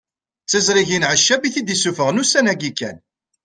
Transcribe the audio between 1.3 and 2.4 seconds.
i t-id-isuffɣen